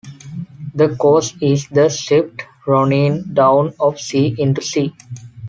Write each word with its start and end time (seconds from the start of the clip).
The 0.73 0.95
cause 0.95 1.35
is 1.43 1.67
the 1.67 1.81
swifte 1.85 2.45
ronnyng 2.65 3.35
downe 3.35 3.75
of 3.79 3.99
sea 3.99 4.33
into 4.39 4.59
sea. 4.59 4.93